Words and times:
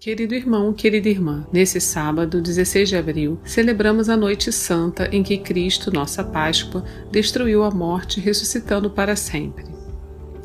Querido 0.00 0.34
irmão, 0.34 0.72
querida 0.72 1.10
irmã, 1.10 1.46
nesse 1.52 1.78
sábado, 1.78 2.40
16 2.40 2.88
de 2.88 2.96
abril, 2.96 3.38
celebramos 3.44 4.08
a 4.08 4.16
Noite 4.16 4.50
Santa 4.50 5.06
em 5.12 5.22
que 5.22 5.36
Cristo, 5.36 5.92
nossa 5.92 6.24
Páscoa, 6.24 6.82
destruiu 7.12 7.62
a 7.62 7.70
morte, 7.70 8.18
ressuscitando 8.18 8.88
para 8.88 9.14
sempre. 9.14 9.66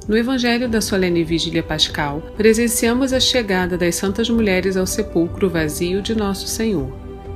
No 0.09 0.17
Evangelho 0.17 0.67
da 0.67 0.81
Solene 0.81 1.23
Vigília 1.23 1.63
Pascal, 1.63 2.21
presenciamos 2.35 3.13
a 3.13 3.19
chegada 3.21 3.77
das 3.77 3.95
Santas 3.95 4.29
Mulheres 4.29 4.75
ao 4.75 4.85
sepulcro 4.85 5.49
vazio 5.49 6.01
de 6.01 6.13
Nosso 6.13 6.47
Senhor. 6.47 6.91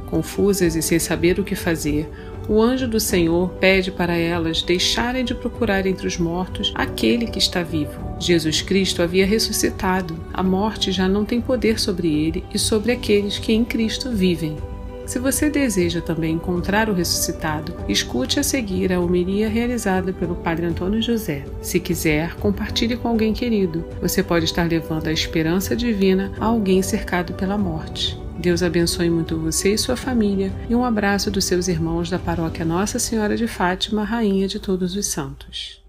Confusas 0.07 0.75
e 0.75 0.81
sem 0.81 0.99
saber 0.99 1.39
o 1.39 1.43
que 1.45 1.55
fazer, 1.55 2.09
o 2.49 2.61
anjo 2.61 2.87
do 2.87 2.99
Senhor 2.99 3.49
pede 3.59 3.91
para 3.91 4.17
elas 4.17 4.63
deixarem 4.63 5.23
de 5.23 5.35
procurar 5.35 5.85
entre 5.85 6.07
os 6.07 6.17
mortos 6.17 6.73
aquele 6.73 7.27
que 7.27 7.37
está 7.37 7.61
vivo. 7.61 8.17
Jesus 8.19 8.61
Cristo 8.61 9.03
havia 9.03 9.25
ressuscitado, 9.25 10.19
a 10.33 10.41
morte 10.41 10.91
já 10.91 11.07
não 11.07 11.23
tem 11.23 11.39
poder 11.39 11.79
sobre 11.79 12.07
ele 12.07 12.43
e 12.51 12.57
sobre 12.57 12.91
aqueles 12.91 13.37
que 13.37 13.53
em 13.53 13.63
Cristo 13.63 14.09
vivem. 14.09 14.57
Se 15.05 15.17
você 15.17 15.49
deseja 15.49 16.01
também 16.01 16.35
encontrar 16.35 16.89
o 16.89 16.93
ressuscitado, 16.93 17.73
escute 17.87 18.39
a 18.39 18.43
seguir 18.43 18.93
a 18.93 18.99
homilia 18.99 19.49
realizada 19.49 20.11
pelo 20.13 20.35
Padre 20.35 20.67
Antônio 20.67 21.01
José. 21.01 21.45
Se 21.61 21.79
quiser, 21.79 22.35
compartilhe 22.35 22.95
com 22.95 23.07
alguém 23.07 23.33
querido. 23.33 23.83
Você 24.01 24.21
pode 24.21 24.45
estar 24.45 24.67
levando 24.67 25.07
a 25.07 25.11
esperança 25.11 25.75
divina 25.75 26.31
a 26.39 26.45
alguém 26.45 26.83
cercado 26.83 27.33
pela 27.33 27.57
morte. 27.57 28.19
Deus 28.39 28.63
abençoe 28.63 29.09
muito 29.09 29.37
você 29.37 29.73
e 29.73 29.77
sua 29.77 29.97
família 29.97 30.49
e 30.69 30.73
um 30.73 30.85
abraço 30.85 31.29
dos 31.29 31.43
seus 31.43 31.67
irmãos 31.67 32.09
da 32.09 32.17
paróquia 32.17 32.63
Nossa 32.63 32.97
Senhora 32.97 33.35
de 33.35 33.49
Fátima, 33.49 34.05
Rainha 34.05 34.47
de 34.47 34.61
Todos 34.61 34.95
os 34.95 35.07
Santos. 35.07 35.83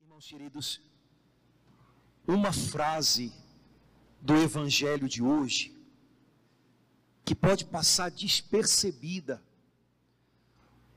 Irmãos 0.00 0.26
queridos, 0.26 0.80
uma 2.26 2.50
frase 2.50 3.30
do 4.22 4.34
Evangelho 4.34 5.06
de 5.06 5.22
hoje 5.22 5.76
que 7.26 7.34
pode 7.34 7.66
passar 7.66 8.10
despercebida, 8.10 9.42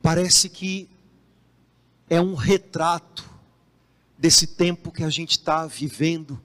parece 0.01 0.47
que 0.47 0.89
é 2.09 2.21
um 2.21 2.35
retrato 2.35 3.29
desse 4.17 4.47
tempo 4.47 4.93
que 4.93 5.03
a 5.03 5.09
gente 5.09 5.31
está 5.31 5.67
vivendo 5.67 6.41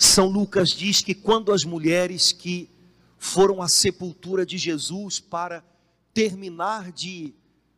são 0.00 0.28
Lucas 0.28 0.68
diz 0.68 1.02
que 1.02 1.12
quando 1.12 1.52
as 1.52 1.64
mulheres 1.64 2.30
que 2.30 2.70
foram 3.18 3.60
à 3.60 3.66
sepultura 3.66 4.46
de 4.46 4.56
Jesus 4.56 5.18
para 5.18 5.64
terminar 6.14 6.92
de 6.92 7.34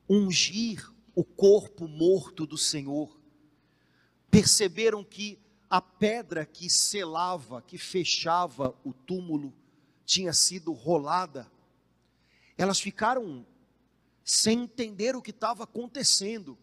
ungir 0.07 0.87
o 1.15 1.25
corpo 1.25 1.89
morto 1.89 2.47
do 2.47 2.59
Senhor, 2.59 3.19
perceberam 4.31 5.03
que 5.03 5.39
a 5.71 5.81
pedra 5.81 6.45
que 6.45 6.69
selava, 6.69 7.63
que 7.63 7.79
fechava 7.79 8.77
o 8.85 8.93
túmulo, 8.93 9.55
tinha 10.05 10.35
sido 10.35 10.73
rolada, 10.73 11.51
elas 12.59 12.79
ficaram 12.81 13.47
sem 14.23 14.65
entender 14.65 15.17
o 15.17 15.23
que 15.23 15.31
estava 15.31 15.65
acontecendo. 15.65 16.59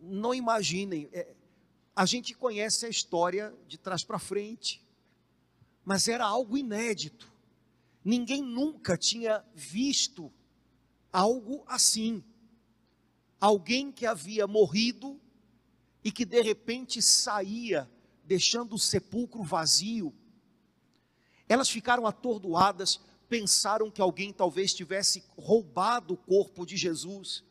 Não 0.00 0.32
imaginem, 0.32 1.08
é, 1.12 1.34
a 1.96 2.04
gente 2.04 2.34
conhece 2.34 2.84
a 2.84 2.90
história 2.90 3.56
de 3.66 3.78
trás 3.78 4.04
para 4.04 4.18
frente, 4.18 4.86
mas 5.82 6.08
era 6.08 6.26
algo 6.26 6.58
inédito. 6.58 7.32
Ninguém 8.04 8.42
nunca 8.42 8.98
tinha 8.98 9.42
visto 9.54 10.30
algo 11.10 11.64
assim. 11.66 12.22
Alguém 13.40 13.90
que 13.90 14.04
havia 14.04 14.46
morrido 14.46 15.18
e 16.04 16.12
que 16.12 16.26
de 16.26 16.42
repente 16.42 17.00
saía, 17.00 17.90
deixando 18.24 18.74
o 18.74 18.78
sepulcro 18.78 19.42
vazio. 19.42 20.14
Elas 21.48 21.70
ficaram 21.70 22.06
atordoadas, 22.06 23.00
pensaram 23.26 23.90
que 23.90 24.02
alguém 24.02 24.34
talvez 24.34 24.74
tivesse 24.74 25.24
roubado 25.38 26.12
o 26.12 26.18
corpo 26.18 26.66
de 26.66 26.76
Jesus. 26.76 27.42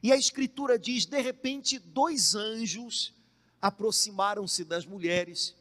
E 0.00 0.12
a 0.12 0.16
Escritura 0.16 0.78
diz: 0.78 1.06
de 1.06 1.20
repente, 1.20 1.80
dois 1.80 2.36
anjos 2.36 3.14
aproximaram-se 3.64 4.62
das 4.62 4.84
mulheres 4.84 5.56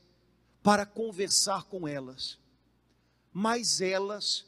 para 0.61 0.85
conversar 0.85 1.63
com 1.63 1.87
elas, 1.87 2.37
mas 3.31 3.79
elas, 3.79 4.45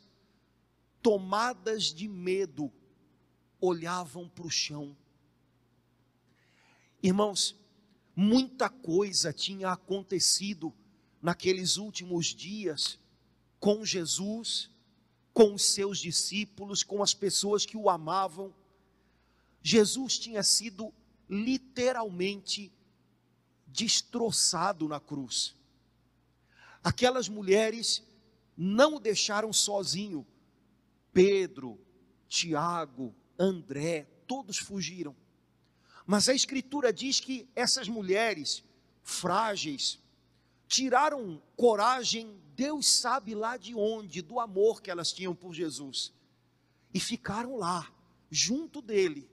tomadas 1.01 1.85
de 1.85 2.05
medo, 2.05 2.69
olhavam 3.61 4.27
para 4.27 4.45
o 4.45 4.49
chão. 4.49 4.93
Irmãos, 7.01 7.55
muita 8.13 8.69
coisa 8.69 9.31
tinha 9.31 9.71
acontecido 9.71 10.73
naqueles 11.21 11.77
últimos 11.77 12.35
dias 12.35 12.99
com 13.57 13.85
Jesus, 13.85 14.69
com 15.33 15.53
os 15.53 15.63
seus 15.63 15.99
discípulos, 15.99 16.83
com 16.83 17.01
as 17.01 17.13
pessoas 17.13 17.65
que 17.65 17.77
o 17.77 17.89
amavam. 17.89 18.53
Jesus 19.63 20.19
tinha 20.19 20.43
sido 20.43 20.93
literalmente 21.29 22.69
destroçado 23.75 24.87
na 24.87 24.99
cruz. 24.99 25.53
Aquelas 26.83 27.27
mulheres 27.27 28.03
não 28.55 28.95
o 28.95 28.99
deixaram 28.99 29.51
sozinho. 29.51 30.25
Pedro, 31.11 31.79
Tiago, 32.27 33.13
André, 33.37 34.07
todos 34.25 34.57
fugiram. 34.57 35.15
Mas 36.05 36.29
a 36.29 36.33
Escritura 36.33 36.93
diz 36.93 37.19
que 37.19 37.47
essas 37.55 37.87
mulheres 37.87 38.63
frágeis 39.03 39.99
tiraram 40.67 41.41
coragem, 41.55 42.39
Deus 42.55 42.87
sabe 42.87 43.35
lá 43.35 43.57
de 43.57 43.75
onde, 43.75 44.21
do 44.21 44.39
amor 44.39 44.81
que 44.81 44.89
elas 44.89 45.11
tinham 45.11 45.35
por 45.35 45.53
Jesus, 45.53 46.13
e 46.93 46.99
ficaram 46.99 47.57
lá, 47.57 47.91
junto 48.29 48.81
dele, 48.81 49.29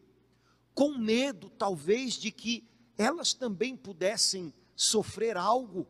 com 0.75 0.97
medo 0.97 1.51
talvez 1.51 2.15
de 2.15 2.31
que 2.31 2.65
elas 2.97 3.33
também 3.33 3.77
pudessem 3.77 4.53
sofrer 4.75 5.37
algo 5.37 5.87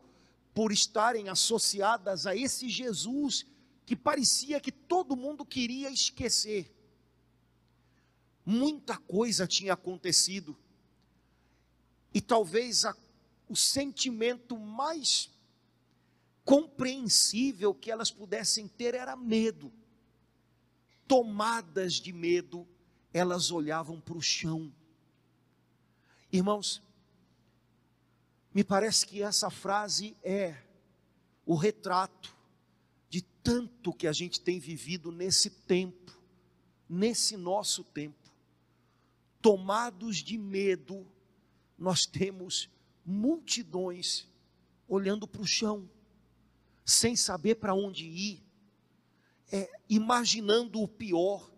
por 0.53 0.71
estarem 0.71 1.29
associadas 1.29 2.25
a 2.25 2.35
esse 2.35 2.69
Jesus 2.69 3.45
que 3.85 3.95
parecia 3.95 4.59
que 4.59 4.71
todo 4.71 5.15
mundo 5.15 5.45
queria 5.45 5.89
esquecer. 5.89 6.71
Muita 8.45 8.97
coisa 8.97 9.47
tinha 9.47 9.73
acontecido, 9.73 10.57
e 12.13 12.21
talvez 12.21 12.85
a, 12.85 12.95
o 13.49 13.55
sentimento 13.55 14.57
mais 14.57 15.31
compreensível 16.43 17.73
que 17.73 17.89
elas 17.89 18.11
pudessem 18.11 18.67
ter 18.67 18.93
era 18.93 19.15
medo. 19.15 19.71
Tomadas 21.07 21.93
de 21.93 22.11
medo, 22.11 22.67
elas 23.13 23.49
olhavam 23.49 23.99
para 23.99 24.17
o 24.17 24.21
chão. 24.21 24.73
Irmãos, 26.31 26.81
me 28.53 28.63
parece 28.63 29.05
que 29.05 29.21
essa 29.21 29.49
frase 29.49 30.15
é 30.23 30.55
o 31.45 31.55
retrato 31.55 32.35
de 33.09 33.21
tanto 33.21 33.93
que 33.93 34.07
a 34.07 34.13
gente 34.13 34.39
tem 34.39 34.59
vivido 34.59 35.11
nesse 35.11 35.49
tempo, 35.49 36.15
nesse 36.87 37.35
nosso 37.35 37.83
tempo. 37.83 38.31
Tomados 39.41 40.17
de 40.17 40.37
medo, 40.37 41.05
nós 41.77 42.01
temos 42.01 42.69
multidões 43.03 44.27
olhando 44.87 45.27
para 45.27 45.41
o 45.41 45.47
chão, 45.47 45.89
sem 46.85 47.15
saber 47.15 47.55
para 47.55 47.73
onde 47.73 48.05
ir, 48.05 48.43
é, 49.51 49.69
imaginando 49.89 50.81
o 50.81 50.87
pior, 50.87 51.51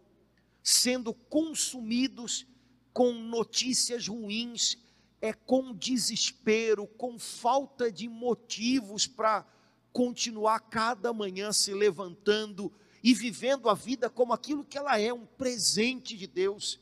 sendo 0.64 1.14
consumidos 1.14 2.48
com 2.94 3.12
notícias 3.12 4.08
ruins, 4.08 4.78
é 5.25 5.34
com 5.34 5.74
desespero, 5.74 6.86
com 6.86 7.18
falta 7.18 7.91
de 7.91 8.08
motivos 8.08 9.08
para 9.08 9.46
continuar 9.91 10.59
cada 10.59 11.12
manhã 11.12 11.52
se 11.52 11.73
levantando 11.73 12.72
e 13.03 13.14
vivendo 13.14 13.67
a 13.67 13.73
vida 13.73 14.09
como 14.09 14.34
aquilo 14.34 14.64
que 14.64 14.78
ela 14.78 15.00
é, 15.00 15.11
um 15.11 15.26
presente 15.26 16.16
de 16.16 16.28
Deus. 16.28 16.79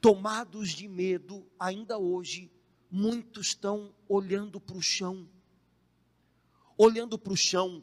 Tomados 0.00 0.70
de 0.70 0.86
medo, 0.86 1.46
ainda 1.58 1.96
hoje, 1.96 2.50
muitos 2.90 3.48
estão 3.48 3.94
olhando 4.06 4.60
para 4.60 4.76
o 4.76 4.82
chão, 4.82 5.26
olhando 6.76 7.18
para 7.18 7.32
o 7.32 7.36
chão 7.36 7.82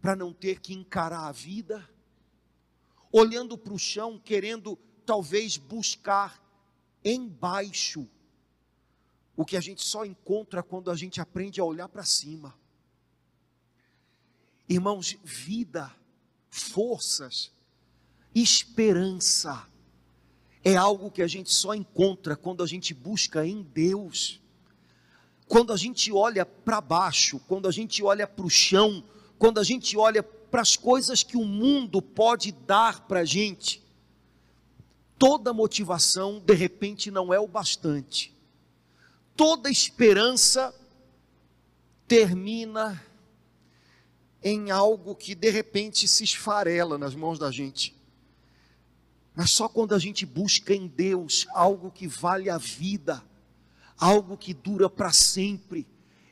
para 0.00 0.16
não 0.16 0.32
ter 0.32 0.60
que 0.60 0.74
encarar 0.74 1.28
a 1.28 1.32
vida, 1.32 1.88
olhando 3.12 3.56
para 3.56 3.72
o 3.72 3.78
chão, 3.78 4.18
querendo 4.18 4.76
talvez 5.06 5.56
buscar 5.56 6.42
embaixo 7.04 8.08
o 9.40 9.44
que 9.46 9.56
a 9.56 9.60
gente 9.62 9.82
só 9.82 10.04
encontra 10.04 10.62
quando 10.62 10.90
a 10.90 10.94
gente 10.94 11.18
aprende 11.18 11.62
a 11.62 11.64
olhar 11.64 11.88
para 11.88 12.04
cima. 12.04 12.54
Irmãos, 14.68 15.16
vida, 15.24 15.90
forças, 16.50 17.50
esperança 18.34 19.66
é 20.62 20.76
algo 20.76 21.10
que 21.10 21.22
a 21.22 21.26
gente 21.26 21.50
só 21.54 21.72
encontra 21.74 22.36
quando 22.36 22.62
a 22.62 22.66
gente 22.66 22.92
busca 22.92 23.46
em 23.46 23.62
Deus. 23.62 24.42
quando 25.48 25.72
a 25.72 25.76
gente 25.76 26.12
olha 26.12 26.44
para 26.44 26.78
baixo, 26.82 27.40
quando 27.48 27.66
a 27.66 27.72
gente 27.72 28.02
olha 28.02 28.26
para 28.26 28.44
o 28.44 28.50
chão, 28.50 29.02
quando 29.38 29.58
a 29.58 29.64
gente 29.64 29.96
olha 29.96 30.22
para 30.22 30.60
as 30.60 30.76
coisas 30.76 31.22
que 31.22 31.38
o 31.38 31.46
mundo 31.46 32.02
pode 32.02 32.52
dar 32.52 33.08
para 33.08 33.20
a 33.20 33.24
gente, 33.24 33.82
toda 35.18 35.54
motivação 35.54 36.38
de 36.38 36.52
repente 36.54 37.10
não 37.10 37.32
é 37.32 37.40
o 37.40 37.48
bastante, 37.48 38.32
toda 39.36 39.70
esperança 39.70 40.74
termina 42.06 43.02
em 44.42 44.70
algo 44.70 45.14
que 45.14 45.34
de 45.34 45.50
repente 45.50 46.08
se 46.08 46.24
esfarela 46.24 46.98
nas 46.98 47.14
mãos 47.14 47.38
da 47.38 47.50
gente. 47.50 47.96
Mas 49.34 49.50
só 49.50 49.68
quando 49.68 49.94
a 49.94 49.98
gente 49.98 50.26
busca 50.26 50.74
em 50.74 50.86
Deus 50.86 51.46
algo 51.52 51.90
que 51.90 52.06
vale 52.06 52.50
a 52.50 52.58
vida, 52.58 53.24
algo 53.96 54.36
que 54.36 54.52
dura 54.52 54.88
para 54.88 55.12
sempre, 55.12 55.86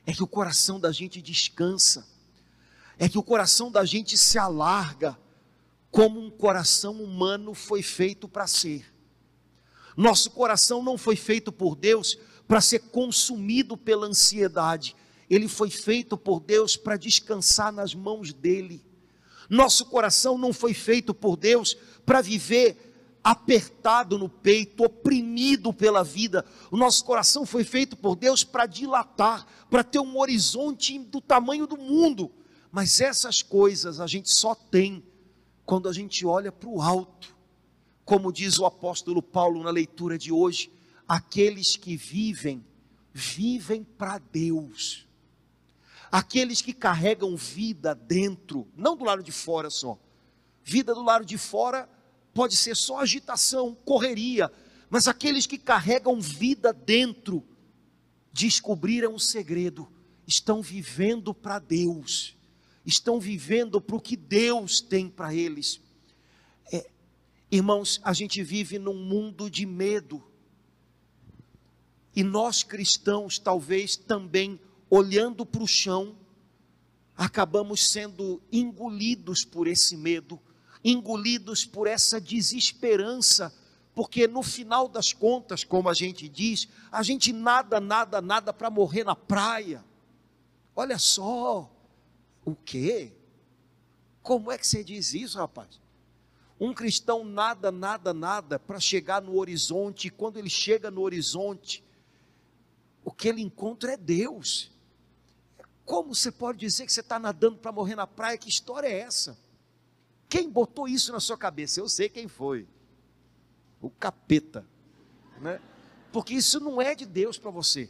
é 0.04 0.12
que 0.12 0.22
o 0.22 0.26
coração 0.26 0.80
da 0.80 0.90
gente 0.90 1.20
descansa, 1.20 2.06
é 2.98 3.08
que 3.08 3.18
o 3.18 3.22
coração 3.22 3.70
da 3.70 3.84
gente 3.84 4.16
se 4.16 4.38
alarga, 4.38 5.18
como 5.90 6.20
um 6.20 6.30
coração 6.30 7.02
humano 7.02 7.54
foi 7.54 7.82
feito 7.82 8.28
para 8.28 8.46
ser. 8.46 8.92
Nosso 9.96 10.30
coração 10.30 10.82
não 10.82 10.98
foi 10.98 11.16
feito 11.16 11.50
por 11.50 11.74
Deus 11.74 12.18
para 12.48 12.62
ser 12.62 12.78
consumido 12.78 13.76
pela 13.76 14.06
ansiedade, 14.06 14.96
ele 15.28 15.46
foi 15.46 15.68
feito 15.68 16.16
por 16.16 16.40
Deus 16.40 16.76
para 16.76 16.96
descansar 16.96 17.70
nas 17.70 17.94
mãos 17.94 18.32
dele. 18.32 18.82
Nosso 19.50 19.84
coração 19.86 20.38
não 20.38 20.52
foi 20.52 20.72
feito 20.72 21.12
por 21.12 21.36
Deus 21.36 21.76
para 22.06 22.22
viver 22.22 22.88
apertado 23.22 24.16
no 24.16 24.28
peito, 24.28 24.84
oprimido 24.84 25.72
pela 25.72 26.02
vida. 26.02 26.44
O 26.70 26.76
nosso 26.78 27.04
coração 27.04 27.44
foi 27.44 27.64
feito 27.64 27.94
por 27.94 28.16
Deus 28.16 28.42
para 28.42 28.64
dilatar, 28.64 29.46
para 29.68 29.84
ter 29.84 29.98
um 29.98 30.18
horizonte 30.18 30.98
do 30.98 31.20
tamanho 31.20 31.66
do 31.66 31.76
mundo. 31.76 32.30
Mas 32.72 33.00
essas 33.00 33.42
coisas 33.42 34.00
a 34.00 34.06
gente 34.06 34.32
só 34.32 34.54
tem 34.54 35.02
quando 35.66 35.88
a 35.88 35.92
gente 35.92 36.24
olha 36.24 36.50
para 36.50 36.68
o 36.68 36.80
alto. 36.80 37.36
Como 38.04 38.32
diz 38.32 38.58
o 38.58 38.64
apóstolo 38.64 39.22
Paulo 39.22 39.62
na 39.62 39.70
leitura 39.70 40.16
de 40.16 40.32
hoje, 40.32 40.70
aqueles 41.08 41.74
que 41.74 41.96
vivem, 41.96 42.62
vivem 43.12 43.82
para 43.82 44.18
Deus. 44.18 45.06
Aqueles 46.12 46.60
que 46.60 46.74
carregam 46.74 47.34
vida 47.36 47.94
dentro, 47.94 48.68
não 48.76 48.96
do 48.96 49.04
lado 49.04 49.22
de 49.22 49.32
fora 49.32 49.70
só. 49.70 49.98
Vida 50.62 50.94
do 50.94 51.02
lado 51.02 51.24
de 51.24 51.38
fora 51.38 51.88
pode 52.34 52.54
ser 52.54 52.76
só 52.76 53.00
agitação, 53.00 53.74
correria, 53.84 54.52
mas 54.90 55.08
aqueles 55.08 55.46
que 55.46 55.58
carregam 55.58 56.20
vida 56.20 56.72
dentro, 56.72 57.42
descobriram 58.32 59.14
o 59.14 59.20
segredo, 59.20 59.90
estão 60.26 60.60
vivendo 60.62 61.34
para 61.34 61.58
Deus, 61.58 62.36
estão 62.84 63.18
vivendo 63.18 63.80
para 63.80 63.96
o 63.96 64.00
que 64.00 64.16
Deus 64.16 64.80
tem 64.80 65.08
para 65.08 65.34
eles. 65.34 65.80
É, 66.72 66.88
irmãos, 67.50 68.00
a 68.04 68.12
gente 68.12 68.42
vive 68.42 68.78
num 68.78 68.94
mundo 68.94 69.50
de 69.50 69.66
medo, 69.66 70.22
e 72.18 72.24
nós 72.24 72.64
cristãos, 72.64 73.38
talvez 73.38 73.94
também 73.94 74.58
olhando 74.90 75.46
para 75.46 75.62
o 75.62 75.68
chão, 75.68 76.16
acabamos 77.16 77.92
sendo 77.92 78.42
engolidos 78.50 79.44
por 79.44 79.68
esse 79.68 79.96
medo, 79.96 80.36
engolidos 80.82 81.64
por 81.64 81.86
essa 81.86 82.20
desesperança, 82.20 83.54
porque 83.94 84.26
no 84.26 84.42
final 84.42 84.88
das 84.88 85.12
contas, 85.12 85.62
como 85.62 85.88
a 85.88 85.94
gente 85.94 86.28
diz, 86.28 86.66
a 86.90 87.04
gente 87.04 87.32
nada, 87.32 87.78
nada, 87.78 88.20
nada 88.20 88.52
para 88.52 88.68
morrer 88.68 89.04
na 89.04 89.14
praia. 89.14 89.84
Olha 90.74 90.98
só, 90.98 91.70
o 92.44 92.56
quê? 92.56 93.12
Como 94.24 94.50
é 94.50 94.58
que 94.58 94.66
você 94.66 94.82
diz 94.82 95.14
isso, 95.14 95.38
rapaz? 95.38 95.80
Um 96.58 96.74
cristão 96.74 97.22
nada, 97.22 97.70
nada, 97.70 98.12
nada 98.12 98.58
para 98.58 98.80
chegar 98.80 99.22
no 99.22 99.38
horizonte, 99.38 100.08
e 100.08 100.10
quando 100.10 100.36
ele 100.36 100.50
chega 100.50 100.90
no 100.90 101.02
horizonte, 101.02 101.86
o 103.08 103.10
que 103.10 103.26
ele 103.26 103.40
encontra 103.40 103.94
é 103.94 103.96
Deus. 103.96 104.70
Como 105.86 106.14
você 106.14 106.30
pode 106.30 106.58
dizer 106.58 106.84
que 106.84 106.92
você 106.92 107.00
está 107.00 107.18
nadando 107.18 107.56
para 107.56 107.72
morrer 107.72 107.94
na 107.94 108.06
praia? 108.06 108.36
Que 108.36 108.50
história 108.50 108.86
é 108.86 108.98
essa? 108.98 109.38
Quem 110.28 110.50
botou 110.50 110.86
isso 110.86 111.10
na 111.10 111.18
sua 111.18 111.38
cabeça? 111.38 111.80
Eu 111.80 111.88
sei 111.88 112.10
quem 112.10 112.28
foi. 112.28 112.68
O 113.80 113.88
capeta. 113.88 114.62
Né? 115.40 115.58
Porque 116.12 116.34
isso 116.34 116.60
não 116.60 116.82
é 116.82 116.94
de 116.94 117.06
Deus 117.06 117.38
para 117.38 117.50
você. 117.50 117.88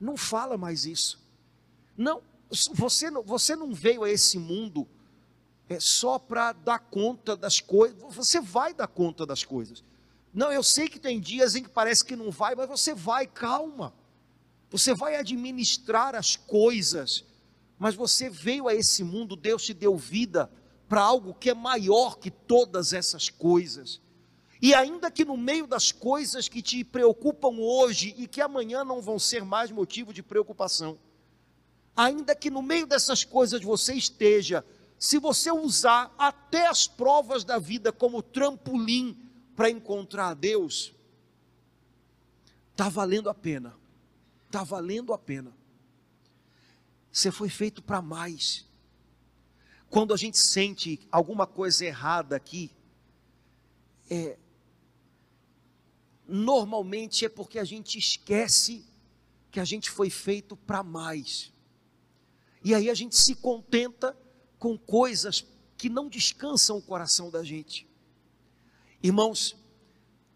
Não 0.00 0.16
fala 0.16 0.58
mais 0.58 0.84
isso. 0.84 1.24
Não, 1.96 2.20
você 2.72 3.12
não, 3.12 3.22
você 3.22 3.54
não 3.54 3.72
veio 3.72 4.02
a 4.02 4.10
esse 4.10 4.40
mundo 4.40 4.88
é, 5.68 5.78
só 5.78 6.18
para 6.18 6.52
dar 6.52 6.80
conta 6.80 7.36
das 7.36 7.60
coisas. 7.60 7.96
Você 8.12 8.40
vai 8.40 8.74
dar 8.74 8.88
conta 8.88 9.24
das 9.24 9.44
coisas. 9.44 9.84
Não, 10.34 10.52
eu 10.52 10.64
sei 10.64 10.88
que 10.88 10.98
tem 10.98 11.20
dias 11.20 11.54
em 11.54 11.62
que 11.62 11.68
parece 11.68 12.04
que 12.04 12.16
não 12.16 12.32
vai, 12.32 12.56
mas 12.56 12.68
você 12.68 12.92
vai, 12.92 13.24
calma. 13.28 13.99
Você 14.70 14.94
vai 14.94 15.16
administrar 15.16 16.14
as 16.14 16.36
coisas, 16.36 17.24
mas 17.76 17.94
você 17.96 18.30
veio 18.30 18.68
a 18.68 18.74
esse 18.74 19.02
mundo, 19.02 19.34
Deus 19.34 19.64
te 19.64 19.74
deu 19.74 19.96
vida 19.96 20.50
para 20.88 21.02
algo 21.02 21.34
que 21.34 21.50
é 21.50 21.54
maior 21.54 22.18
que 22.18 22.30
todas 22.30 22.92
essas 22.92 23.28
coisas. 23.28 24.00
E 24.62 24.72
ainda 24.72 25.10
que 25.10 25.24
no 25.24 25.36
meio 25.36 25.66
das 25.66 25.90
coisas 25.90 26.48
que 26.48 26.62
te 26.62 26.84
preocupam 26.84 27.58
hoje 27.58 28.14
e 28.16 28.28
que 28.28 28.40
amanhã 28.40 28.84
não 28.84 29.00
vão 29.00 29.18
ser 29.18 29.44
mais 29.44 29.72
motivo 29.72 30.12
de 30.12 30.22
preocupação, 30.22 30.98
ainda 31.96 32.34
que 32.36 32.50
no 32.50 32.62
meio 32.62 32.86
dessas 32.86 33.24
coisas 33.24 33.62
você 33.62 33.94
esteja, 33.94 34.64
se 34.98 35.18
você 35.18 35.50
usar 35.50 36.14
até 36.16 36.66
as 36.68 36.86
provas 36.86 37.42
da 37.42 37.58
vida 37.58 37.90
como 37.90 38.22
trampolim 38.22 39.18
para 39.56 39.70
encontrar 39.70 40.34
Deus, 40.34 40.92
está 42.72 42.88
valendo 42.88 43.28
a 43.28 43.34
pena 43.34 43.80
está 44.50 44.64
valendo 44.64 45.12
a 45.12 45.18
pena. 45.18 45.56
Você 47.12 47.30
foi 47.30 47.48
feito 47.48 47.80
para 47.80 48.02
mais. 48.02 48.68
Quando 49.88 50.12
a 50.12 50.16
gente 50.16 50.38
sente 50.38 51.00
alguma 51.10 51.46
coisa 51.46 51.84
errada 51.84 52.34
aqui, 52.34 52.72
é, 54.10 54.36
normalmente 56.26 57.24
é 57.24 57.28
porque 57.28 57.60
a 57.60 57.64
gente 57.64 57.96
esquece 57.96 58.84
que 59.52 59.60
a 59.60 59.64
gente 59.64 59.88
foi 59.88 60.10
feito 60.10 60.56
para 60.56 60.82
mais. 60.82 61.52
E 62.64 62.74
aí 62.74 62.90
a 62.90 62.94
gente 62.94 63.16
se 63.16 63.36
contenta 63.36 64.16
com 64.58 64.76
coisas 64.76 65.46
que 65.76 65.88
não 65.88 66.08
descansam 66.08 66.76
o 66.76 66.82
coração 66.82 67.30
da 67.30 67.44
gente. 67.44 67.88
Irmãos, 69.00 69.56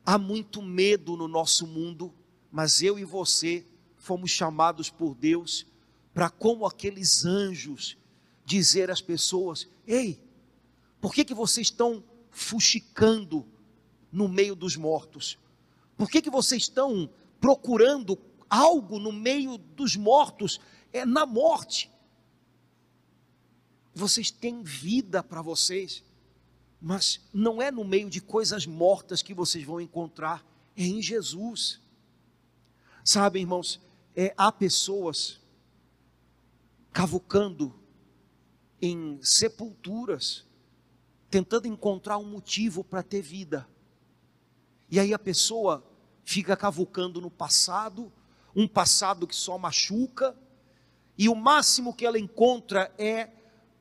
há 0.06 0.16
muito 0.18 0.62
medo 0.62 1.16
no 1.16 1.26
nosso 1.26 1.66
mundo, 1.66 2.14
mas 2.50 2.80
eu 2.80 2.97
e 2.99 3.04
você 3.04 3.66
fomos 4.04 4.30
chamados 4.30 4.90
por 4.90 5.14
Deus 5.14 5.66
para, 6.12 6.28
como 6.28 6.66
aqueles 6.66 7.25
anjos, 7.25 7.96
dizer 8.44 8.90
às 8.90 9.00
pessoas: 9.00 9.66
Ei, 9.87 10.23
por 11.00 11.14
que, 11.14 11.25
que 11.25 11.34
vocês 11.34 11.68
estão 11.68 12.04
fuxicando 12.30 13.46
no 14.12 14.28
meio 14.28 14.54
dos 14.54 14.76
mortos? 14.76 15.38
Por 15.96 16.11
que, 16.11 16.20
que 16.20 16.30
vocês 16.30 16.64
estão 16.64 17.08
procurando 17.40 18.18
algo 18.49 18.99
no 18.99 19.11
meio 19.11 19.56
dos 19.56 19.96
mortos? 19.96 20.61
É 20.92 21.06
na 21.06 21.25
morte. 21.25 21.90
Vocês 23.94 24.30
têm 24.30 24.62
vida 24.62 25.23
para 25.23 25.40
vocês, 25.40 26.04
mas 26.80 27.20
não 27.32 27.62
é 27.62 27.70
no 27.70 27.84
meio 27.84 28.11
de 28.11 28.20
coisas 28.20 28.66
mortas 28.66 29.23
que 29.23 29.32
vocês 29.32 29.64
vão 29.64 29.80
encontrar, 29.80 30.44
é 30.76 30.84
em 30.84 31.00
Jesus. 31.00 31.80
Sabe, 33.04 33.38
irmãos, 33.38 33.80
é, 34.16 34.33
há 34.37 34.52
pessoas 34.52 35.40
cavucando 36.92 37.75
em 38.80 39.18
sepulturas, 39.23 40.47
tentando 41.28 41.66
encontrar 41.66 42.18
um 42.18 42.25
motivo 42.25 42.85
para 42.85 43.02
ter 43.02 43.23
vida. 43.23 43.68
E 44.90 45.00
aí 45.00 45.12
a 45.12 45.18
pessoa 45.18 45.85
fica 46.23 46.56
cavucando 46.56 47.21
no 47.21 47.30
passado, 47.30 48.12
um 48.54 48.68
passado 48.68 49.26
que 49.26 49.35
só 49.35 49.59
machuca, 49.59 50.37
e 51.18 51.28
o 51.28 51.35
máximo 51.35 51.94
que 51.94 52.06
ela 52.06 52.18
encontra 52.18 52.92
é 52.99 53.30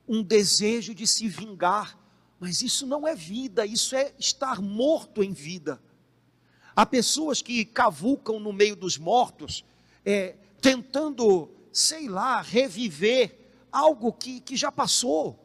um 0.07 0.23
desejo 0.23 0.93
de 0.93 1.05
se 1.05 1.27
vingar. 1.27 1.99
Mas 2.39 2.61
isso 2.61 2.85
não 2.85 3.07
é 3.07 3.15
vida, 3.15 3.65
isso 3.65 3.95
é 3.95 4.13
estar 4.17 4.61
morto 4.61 5.23
em 5.23 5.31
vida. 5.31 5.81
Há 6.75 6.85
pessoas 6.85 7.41
que 7.41 7.63
cavucam 7.63 8.39
no 8.39 8.51
meio 8.51 8.75
dos 8.75 8.97
mortos, 8.97 9.63
é, 10.05 10.35
tentando, 10.61 11.49
sei 11.71 12.07
lá, 12.07 12.41
reviver 12.41 13.37
algo 13.71 14.13
que, 14.13 14.39
que 14.39 14.55
já 14.55 14.71
passou, 14.71 15.39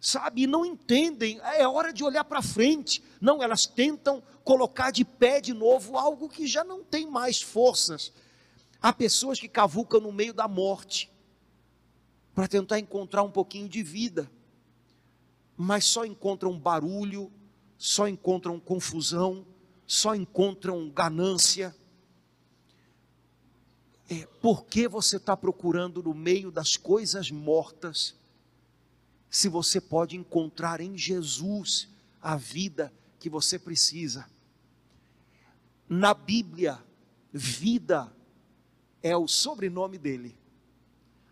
sabe? 0.00 0.42
E 0.42 0.46
não 0.46 0.64
entendem, 0.64 1.40
é 1.42 1.66
hora 1.66 1.92
de 1.92 2.04
olhar 2.04 2.24
para 2.24 2.42
frente. 2.42 3.02
Não, 3.20 3.42
elas 3.42 3.66
tentam 3.66 4.22
colocar 4.44 4.90
de 4.90 5.04
pé 5.04 5.40
de 5.40 5.52
novo 5.52 5.98
algo 5.98 6.28
que 6.28 6.46
já 6.46 6.64
não 6.64 6.82
tem 6.82 7.06
mais 7.06 7.42
forças. 7.42 8.12
Há 8.80 8.92
pessoas 8.92 9.38
que 9.38 9.48
cavucam 9.48 10.00
no 10.00 10.12
meio 10.12 10.32
da 10.32 10.48
morte 10.48 11.10
para 12.34 12.48
tentar 12.48 12.78
encontrar 12.78 13.22
um 13.22 13.30
pouquinho 13.30 13.68
de 13.68 13.82
vida, 13.82 14.30
mas 15.56 15.84
só 15.84 16.06
encontram 16.06 16.58
barulho, 16.58 17.30
só 17.76 18.08
encontram 18.08 18.58
confusão, 18.58 19.46
só 19.86 20.14
encontram 20.14 20.88
ganância. 20.88 21.74
É, 24.12 24.26
por 24.42 24.66
que 24.66 24.88
você 24.88 25.18
está 25.18 25.36
procurando 25.36 26.02
no 26.02 26.12
meio 26.12 26.50
das 26.50 26.76
coisas 26.76 27.30
mortas, 27.30 28.16
se 29.30 29.48
você 29.48 29.80
pode 29.80 30.16
encontrar 30.16 30.80
em 30.80 30.98
Jesus 30.98 31.88
a 32.20 32.36
vida 32.36 32.92
que 33.20 33.30
você 33.30 33.56
precisa? 33.56 34.28
Na 35.88 36.12
Bíblia, 36.12 36.82
vida 37.32 38.12
é 39.00 39.16
o 39.16 39.28
sobrenome 39.28 39.96
dele. 39.96 40.36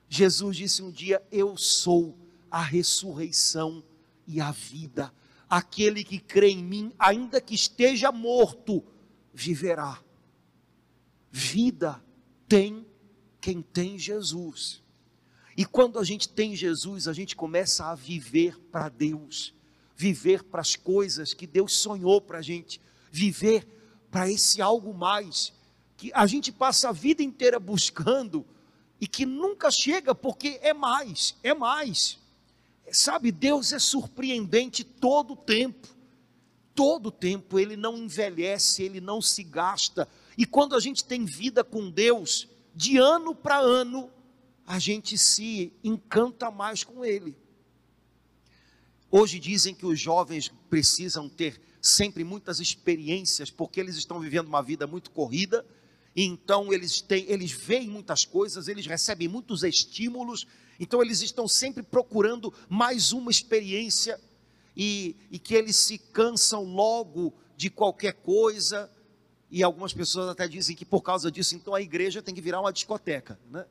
Jesus 0.09 0.57
disse 0.57 0.81
um 0.81 0.93
dia: 0.93 1.21
Eu 1.33 1.57
sou 1.57 2.17
a 2.49 2.63
ressurreição 2.63 3.83
e 4.25 4.41
a 4.41 4.53
vida. 4.53 5.13
Aquele 5.51 6.05
que 6.05 6.21
crê 6.21 6.51
em 6.51 6.63
mim, 6.63 6.93
ainda 6.97 7.41
que 7.41 7.57
esteja 7.57 8.13
morto, 8.13 8.85
viverá. 9.35 10.01
Vida 11.29 12.01
tem 12.49 12.87
quem 13.41 13.63
tem 13.63 13.99
Jesus. 13.99 14.83
E 15.57 15.65
quando 15.65 15.99
a 15.99 16.05
gente 16.05 16.29
tem 16.29 16.55
Jesus, 16.55 17.09
a 17.09 17.13
gente 17.13 17.37
começa 17.37 17.87
a 17.87 17.95
viver 17.95 18.59
para 18.71 18.89
Deus, 18.89 19.55
viver 19.97 20.45
para 20.45 20.61
as 20.61 20.77
coisas 20.77 21.35
que 21.35 21.47
Deus 21.47 21.75
sonhou 21.75 22.21
para 22.21 22.39
a 22.39 22.43
gente, 22.43 22.81
viver 23.11 23.67
para 24.11 24.31
esse 24.31 24.63
algo 24.63 24.95
mais, 24.95 25.53
que 25.97 26.13
a 26.15 26.27
gente 26.27 26.53
passa 26.53 26.89
a 26.89 26.93
vida 26.93 27.23
inteira 27.23 27.59
buscando 27.59 28.47
e 29.01 29.07
que 29.07 29.27
nunca 29.27 29.71
chega 29.71 30.15
porque 30.15 30.59
é 30.63 30.73
mais, 30.73 31.37
é 31.43 31.53
mais. 31.53 32.19
Sabe, 32.91 33.31
Deus 33.31 33.73
é 33.73 33.79
surpreendente 33.79 34.85
todo 34.85 35.33
o 35.33 35.37
tempo. 35.37 35.89
Todo 36.75 37.09
o 37.09 37.13
tempo 37.13 37.59
ele 37.59 37.77
não 37.77 37.99
envelhece, 37.99 38.83
ele 38.83 39.01
não 39.01 39.21
se 39.21 39.43
gasta. 39.43 40.09
E 40.39 40.47
quando 40.47 40.77
a 40.77 40.81
gente 40.81 41.05
tem 41.05 41.25
vida 41.25 41.65
com 41.65 41.91
Deus, 41.91 42.47
de 42.73 42.97
ano 42.97 43.35
para 43.35 43.59
ano, 43.59 44.09
a 44.65 44.79
gente 44.79 45.19
se 45.19 45.73
encanta 45.83 46.49
mais 46.49 46.85
com 46.85 47.05
ele. 47.05 47.37
Hoje 49.11 49.41
dizem 49.41 49.75
que 49.75 49.85
os 49.85 49.99
jovens 49.99 50.53
precisam 50.71 51.29
ter 51.29 51.61
sempre 51.83 52.23
muitas 52.23 52.61
experiências, 52.61 53.51
porque 53.51 53.81
eles 53.81 53.97
estão 53.97 54.21
vivendo 54.21 54.47
uma 54.47 54.63
vida 54.63 54.87
muito 54.87 55.11
corrida, 55.11 55.67
então 56.15 56.73
eles 56.73 57.01
têm, 57.01 57.25
eles 57.29 57.51
veem 57.51 57.89
muitas 57.89 58.25
coisas, 58.25 58.69
eles 58.69 58.87
recebem 58.87 59.27
muitos 59.27 59.65
estímulos, 59.65 60.47
então 60.79 61.03
eles 61.03 61.21
estão 61.21 61.49
sempre 61.49 61.83
procurando 61.83 62.55
mais 62.69 63.11
uma 63.11 63.33
experiência 63.33 64.21
e, 64.77 65.17
e 65.33 65.39
que 65.41 65.55
eles 65.55 65.75
se 65.75 65.99
cansam 65.99 66.63
logo 66.63 67.35
de 67.57 67.69
qualquer 67.71 68.13
coisa. 68.13 68.89
E 69.51 69.63
algumas 69.63 69.93
pessoas 69.93 70.29
até 70.29 70.47
dizem 70.47 70.77
que 70.77 70.85
por 70.85 71.03
causa 71.03 71.31
disso, 71.31 71.55
então 71.55 71.75
a 71.75 71.81
igreja 71.81 72.23
tem 72.23 72.35
que 72.35 72.41
virar 72.41 72.61
uma 72.61 72.73
discoteca. 72.73 73.39
Né? 73.51 73.65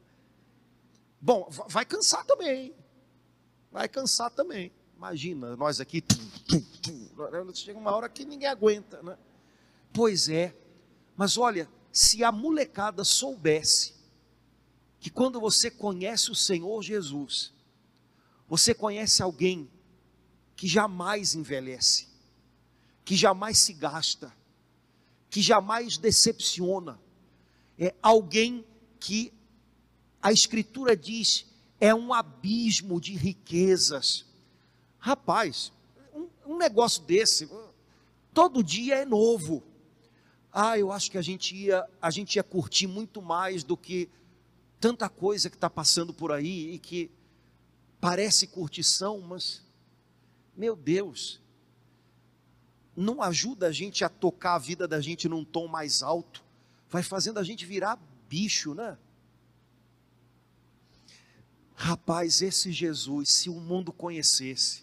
Bom, 1.21 1.47
vai 1.67 1.85
cansar 1.85 2.25
também. 2.25 2.73
Vai 3.71 3.87
cansar 3.87 4.31
também. 4.31 4.71
Imagina, 4.95 5.55
nós 5.55 5.79
aqui. 5.79 6.03
chega 7.53 7.77
uma 7.77 7.95
hora 7.95 8.09
que 8.09 8.25
ninguém 8.25 8.47
aguenta. 8.47 9.01
Né? 9.03 9.17
Pois 9.93 10.29
é. 10.29 10.55
Mas 11.15 11.37
olha, 11.37 11.69
se 11.91 12.23
a 12.23 12.31
molecada 12.31 13.03
soubesse 13.03 13.95
que 14.99 15.09
quando 15.09 15.39
você 15.39 15.69
conhece 15.69 16.31
o 16.31 16.35
Senhor 16.35 16.81
Jesus, 16.81 17.53
você 18.47 18.73
conhece 18.73 19.21
alguém 19.21 19.69
que 20.55 20.67
jamais 20.67 21.35
envelhece, 21.35 22.07
que 23.05 23.15
jamais 23.15 23.59
se 23.59 23.73
gasta, 23.73 24.33
que 25.29 25.41
jamais 25.41 25.97
decepciona, 25.97 26.99
é 27.77 27.93
alguém 28.01 28.65
que 28.99 29.33
a 30.21 30.31
Escritura 30.31 30.95
diz 30.95 31.45
é 31.79 31.93
um 31.93 32.13
abismo 32.13 32.99
de 32.99 33.15
riquezas. 33.15 34.25
Rapaz, 34.97 35.71
um, 36.13 36.27
um 36.45 36.57
negócio 36.57 37.03
desse, 37.03 37.49
todo 38.33 38.63
dia 38.63 38.95
é 38.95 39.05
novo. 39.05 39.63
Ah, 40.51 40.77
eu 40.77 40.91
acho 40.91 41.11
que 41.11 41.17
a 41.17 41.21
gente 41.21 41.55
ia, 41.55 41.87
a 42.01 42.09
gente 42.09 42.37
ia 42.37 42.43
curtir 42.43 42.87
muito 42.87 43.21
mais 43.21 43.63
do 43.63 43.77
que 43.77 44.09
tanta 44.79 45.07
coisa 45.07 45.49
que 45.49 45.55
está 45.55 45.69
passando 45.69 46.13
por 46.13 46.31
aí 46.31 46.73
e 46.73 46.79
que 46.79 47.11
parece 47.99 48.47
curtição, 48.47 49.19
mas, 49.21 49.63
meu 50.55 50.75
Deus, 50.75 51.39
não 52.97 53.21
ajuda 53.21 53.67
a 53.67 53.71
gente 53.71 54.03
a 54.03 54.09
tocar 54.09 54.55
a 54.55 54.59
vida 54.59 54.87
da 54.87 54.99
gente 54.99 55.29
num 55.29 55.45
tom 55.45 55.67
mais 55.67 56.01
alto, 56.01 56.43
vai 56.89 57.03
fazendo 57.03 57.37
a 57.37 57.43
gente 57.43 57.63
virar 57.63 57.99
bicho, 58.27 58.73
né? 58.73 58.97
Rapaz, 61.75 62.41
esse 62.41 62.71
Jesus, 62.71 63.29
se 63.29 63.49
o 63.49 63.59
mundo 63.59 63.93
conhecesse, 63.93 64.81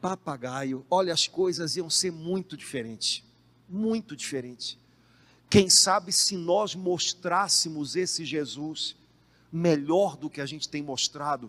papagaio, 0.00 0.84
olha, 0.90 1.12
as 1.12 1.28
coisas 1.28 1.76
iam 1.76 1.88
ser 1.88 2.10
muito 2.10 2.56
diferentes, 2.56 3.22
muito 3.68 4.16
diferentes. 4.16 4.76
Quem 5.48 5.70
sabe 5.70 6.10
se 6.10 6.36
nós 6.36 6.74
mostrássemos 6.74 7.94
esse 7.94 8.24
Jesus 8.24 8.96
melhor 9.52 10.16
do 10.16 10.28
que 10.28 10.40
a 10.40 10.46
gente 10.46 10.68
tem 10.68 10.82
mostrado, 10.82 11.48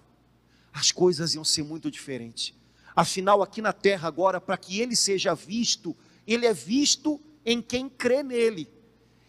as 0.72 0.92
coisas 0.92 1.34
iam 1.34 1.44
ser 1.44 1.64
muito 1.64 1.90
diferentes. 1.90 2.54
Afinal, 2.96 3.42
aqui 3.42 3.62
na 3.62 3.74
terra 3.74 4.08
agora, 4.08 4.40
para 4.40 4.58
que 4.58 4.80
ele 4.80 4.96
seja 4.96 5.34
visto, 5.34 5.96
ele 6.28 6.46
é 6.46 6.54
visto 6.54 7.20
em 7.46 7.62
quem 7.62 7.90
crê 7.90 8.24
nele. 8.24 8.70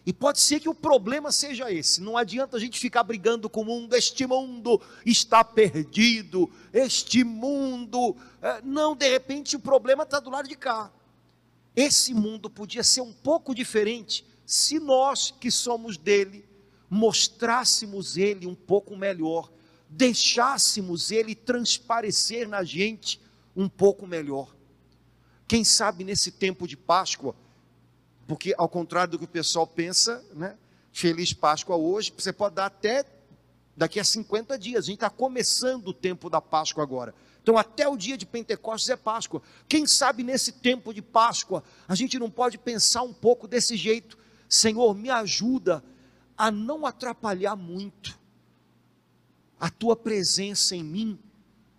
E 0.06 0.12
pode 0.12 0.38
ser 0.38 0.60
que 0.60 0.68
o 0.68 0.74
problema 0.74 1.32
seja 1.32 1.72
esse. 1.72 2.02
Não 2.02 2.16
adianta 2.16 2.58
a 2.58 2.60
gente 2.60 2.78
ficar 2.78 3.02
brigando 3.02 3.48
com 3.48 3.62
o 3.62 3.64
mundo. 3.64 3.94
Este 3.94 4.26
mundo 4.26 4.80
está 5.04 5.42
perdido. 5.42 6.50
Este 6.72 7.24
mundo. 7.24 8.14
É, 8.42 8.60
não, 8.62 8.94
de 8.94 9.08
repente 9.08 9.56
o 9.56 9.60
problema 9.60 10.02
está 10.02 10.20
do 10.20 10.28
lado 10.28 10.46
de 10.46 10.56
cá. 10.56 10.92
Esse 11.74 12.12
mundo 12.12 12.50
podia 12.50 12.84
ser 12.84 13.00
um 13.00 13.14
pouco 13.14 13.54
diferente 13.54 14.26
se 14.46 14.78
nós 14.78 15.30
que 15.30 15.50
somos 15.50 15.96
dele 15.96 16.44
mostrássemos 16.88 18.16
ele 18.16 18.46
um 18.46 18.54
pouco 18.54 18.96
melhor, 18.96 19.50
deixássemos 19.88 21.10
ele 21.10 21.34
transparecer 21.34 22.48
na 22.48 22.62
gente 22.62 23.20
um 23.56 23.68
pouco 23.68 24.06
melhor. 24.06 24.54
Quem 25.46 25.64
sabe 25.64 26.04
nesse 26.04 26.32
tempo 26.32 26.66
de 26.66 26.76
Páscoa, 26.76 27.34
porque 28.26 28.54
ao 28.56 28.68
contrário 28.68 29.12
do 29.12 29.18
que 29.18 29.24
o 29.24 29.28
pessoal 29.28 29.66
pensa, 29.66 30.24
né? 30.34 30.56
Feliz 30.92 31.32
Páscoa 31.32 31.76
hoje, 31.76 32.12
você 32.16 32.32
pode 32.32 32.54
dar 32.54 32.66
até 32.66 33.04
daqui 33.76 33.98
a 33.98 34.04
50 34.04 34.58
dias. 34.58 34.84
A 34.84 34.86
gente 34.86 34.96
está 34.96 35.10
começando 35.10 35.88
o 35.88 35.94
tempo 35.94 36.30
da 36.30 36.40
Páscoa 36.40 36.82
agora. 36.82 37.14
Então, 37.42 37.58
até 37.58 37.86
o 37.86 37.96
dia 37.96 38.16
de 38.16 38.24
Pentecostes 38.24 38.88
é 38.88 38.96
Páscoa. 38.96 39.42
Quem 39.68 39.86
sabe 39.86 40.22
nesse 40.22 40.52
tempo 40.52 40.94
de 40.94 41.02
Páscoa, 41.02 41.62
a 41.86 41.94
gente 41.94 42.18
não 42.18 42.30
pode 42.30 42.56
pensar 42.56 43.02
um 43.02 43.12
pouco 43.12 43.46
desse 43.46 43.76
jeito. 43.76 44.16
Senhor, 44.48 44.94
me 44.94 45.10
ajuda 45.10 45.84
a 46.38 46.50
não 46.50 46.86
atrapalhar 46.86 47.54
muito 47.54 48.18
a 49.60 49.68
tua 49.68 49.94
presença 49.94 50.74
em 50.74 50.82
mim, 50.82 51.18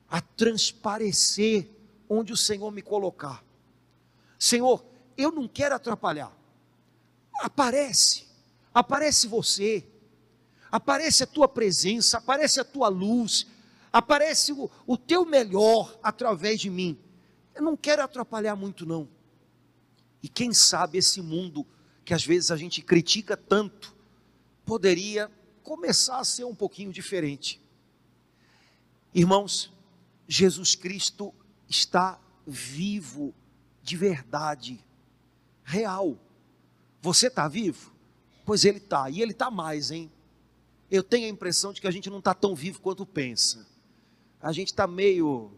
a 0.09 0.21
transparecer 0.21 1.69
onde 2.09 2.31
o 2.31 2.38
Senhor 2.38 2.71
me 2.71 2.81
colocar. 2.81 3.43
Senhor, 4.38 4.85
eu 5.17 5.31
não 5.31 5.47
quero 5.47 5.75
atrapalhar. 5.75 6.35
Aparece, 7.35 8.25
aparece 8.74 9.27
você, 9.27 9.85
aparece 10.71 11.24
a 11.24 11.27
tua 11.27 11.47
presença, 11.47 12.17
aparece 12.17 12.59
a 12.59 12.63
tua 12.63 12.88
luz, 12.88 13.47
aparece 13.91 14.53
o, 14.53 14.69
o 14.85 14.97
teu 14.97 15.25
melhor 15.25 15.97
através 16.01 16.59
de 16.59 16.69
mim. 16.69 16.97
Eu 17.53 17.63
não 17.63 17.75
quero 17.75 18.03
atrapalhar 18.03 18.55
muito, 18.55 18.85
não. 18.85 19.07
E 20.21 20.29
quem 20.29 20.53
sabe 20.53 20.97
esse 20.97 21.21
mundo 21.21 21.65
que 22.05 22.13
às 22.13 22.24
vezes 22.24 22.51
a 22.51 22.55
gente 22.55 22.83
critica 22.83 23.35
tanto, 23.35 23.93
poderia 24.63 25.29
começar 25.63 26.19
a 26.19 26.24
ser 26.24 26.43
um 26.43 26.53
pouquinho 26.53 26.93
diferente. 26.93 27.59
Irmãos, 29.13 29.74
Jesus 30.27 30.75
Cristo 30.75 31.34
está 31.70 32.20
vivo 32.46 33.34
de 33.82 33.96
verdade, 33.96 34.79
real. 35.63 36.17
Você 37.01 37.27
está 37.27 37.48
vivo? 37.48 37.94
Pois 38.46 38.65
ele 38.65 38.77
está, 38.77 39.10
e 39.10 39.22
ele 39.22 39.32
está 39.32 39.50
mais, 39.51 39.91
hein? 39.91 40.12
Eu 40.89 41.03
tenho 41.03 41.25
a 41.25 41.29
impressão 41.29 41.74
de 41.74 41.82
que 41.82 41.88
a 41.88 41.91
gente 41.91 42.10
não 42.10 42.20
está 42.20 42.34
tão 42.34 42.55
vivo 42.55 42.82
quanto 42.82 43.05
pensa. 43.05 43.65
A 44.41 44.51
gente 44.51 44.67
está 44.67 44.86
meio 44.86 45.51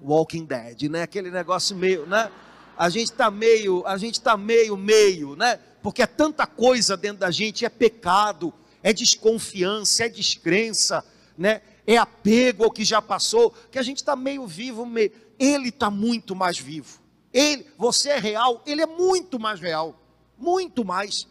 Walking 0.00 0.44
Dead, 0.44 0.82
né? 0.90 1.02
Aquele 1.02 1.30
negócio 1.30 1.74
meio, 1.74 2.06
né? 2.06 2.30
a 2.78 2.88
gente 2.88 3.10
está 3.10 3.28
meio, 3.28 3.84
a 3.84 3.98
gente 3.98 4.14
está 4.14 4.36
meio, 4.36 4.76
meio, 4.76 5.34
né? 5.34 5.58
Porque 5.82 6.00
é 6.00 6.06
tanta 6.06 6.46
coisa 6.46 6.96
dentro 6.96 7.18
da 7.18 7.30
gente, 7.30 7.64
é 7.64 7.68
pecado, 7.68 8.54
é 8.84 8.92
desconfiança, 8.92 10.04
é 10.04 10.08
descrença, 10.08 11.04
né? 11.36 11.60
É 11.88 11.96
apego 11.96 12.64
ao 12.64 12.70
que 12.70 12.84
já 12.84 13.00
passou, 13.00 13.50
que 13.50 13.78
a 13.78 13.82
gente 13.82 13.96
está 13.96 14.14
meio 14.14 14.46
vivo, 14.46 14.84
meio. 14.84 15.10
Ele 15.38 15.70
está 15.70 15.90
muito 15.90 16.36
mais 16.36 16.58
vivo. 16.58 17.00
Ele, 17.32 17.64
você 17.78 18.10
é 18.10 18.18
real, 18.18 18.62
ele 18.66 18.82
é 18.82 18.86
muito 18.86 19.40
mais 19.40 19.58
real, 19.58 19.98
muito 20.36 20.84
mais. 20.84 21.26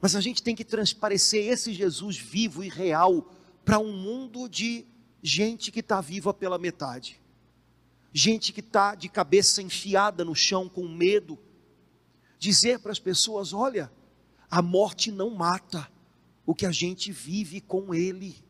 Mas 0.00 0.16
a 0.16 0.22
gente 0.22 0.42
tem 0.42 0.56
que 0.56 0.64
transparecer 0.64 1.48
esse 1.48 1.74
Jesus 1.74 2.16
vivo 2.16 2.64
e 2.64 2.70
real 2.70 3.30
para 3.62 3.78
um 3.78 3.92
mundo 3.92 4.48
de 4.48 4.86
gente 5.22 5.70
que 5.70 5.80
está 5.80 6.00
viva 6.00 6.32
pela 6.32 6.58
metade, 6.58 7.20
gente 8.10 8.54
que 8.54 8.60
está 8.60 8.94
de 8.94 9.10
cabeça 9.10 9.60
enfiada 9.60 10.24
no 10.24 10.34
chão 10.34 10.66
com 10.66 10.88
medo. 10.88 11.38
Dizer 12.38 12.78
para 12.78 12.90
as 12.90 12.98
pessoas: 12.98 13.52
olha, 13.52 13.92
a 14.50 14.62
morte 14.62 15.12
não 15.12 15.28
mata 15.28 15.86
o 16.46 16.54
que 16.54 16.64
a 16.64 16.72
gente 16.72 17.12
vive 17.12 17.60
com 17.60 17.94
Ele. 17.94 18.42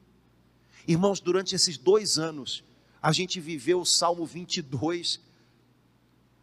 Irmãos, 0.87 1.21
durante 1.21 1.55
esses 1.55 1.79
dois 1.79 2.19
anos, 2.19 2.65
a 3.01 3.13
gente 3.13 3.41
viveu 3.41 3.81
o 3.81 3.87
Salmo 3.87 4.25
22 4.25 5.21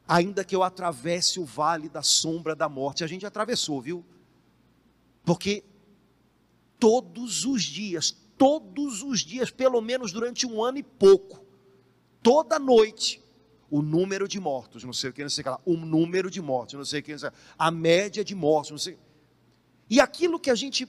ainda 0.10 0.44
que 0.44 0.56
eu 0.56 0.64
atravesse 0.64 1.40
o 1.40 1.46
vale 1.46 1.88
da 1.88 2.02
sombra 2.02 2.56
da 2.56 2.68
morte. 2.68 3.04
A 3.04 3.08
gente 3.08 3.28
atravessou, 3.28 3.80
viu? 3.80 4.04
Porque 5.24 5.64
todos 6.80 7.46
os 7.46 7.62
dias, 7.62 8.16
todos 8.36 9.04
os 9.04 9.20
dias, 9.20 9.52
pelo 9.52 9.80
menos 9.82 10.12
durante 10.12 10.48
um 10.48 10.64
ano 10.64 10.80
e 10.80 10.84
pouco, 10.84 11.46
toda 12.24 12.58
noite, 12.58 13.22
o 13.70 13.84
número 13.84 14.28
de 14.28 14.40
mortos, 14.40 14.84
não 14.84 14.94
sei 14.94 15.12
o 15.12 15.14
que, 15.14 15.22
não 15.22 15.30
sei 15.30 15.42
o 15.42 15.44
que 15.44 15.50
lá, 15.52 15.62
o 15.64 15.78
número 15.78 16.32
de 16.32 16.42
mortos, 16.42 16.74
não 16.74 16.86
sei 16.86 17.02
o 17.02 17.04
que, 17.04 17.12
não 17.12 17.20
sei, 17.20 17.30
a 17.56 17.70
média 17.70 18.26
de 18.26 18.34
mortos, 18.34 18.72
não 18.72 18.78
sei. 18.80 18.98
E 19.88 20.00
aquilo 20.00 20.40
que 20.40 20.50
a 20.50 20.56
gente 20.56 20.88